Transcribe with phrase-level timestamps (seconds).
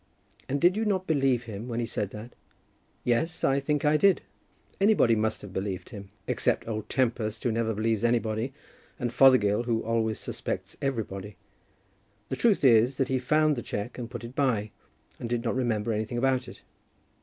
[0.49, 2.33] "And did you not believe him when he said that?"
[3.03, 4.21] "Yes, I think I did."
[4.79, 8.51] "Anybody must have believed him, except old Tempest, who never believes anybody,
[8.97, 11.35] and Fothergill, who always suspects everybody.
[12.29, 14.71] The truth is, that he had found the cheque and put it by,
[15.19, 16.63] and did not remember anything about it."